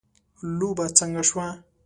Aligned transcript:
لوبه 0.57 0.85
څنګه 0.97 1.21
شوه 1.29 1.47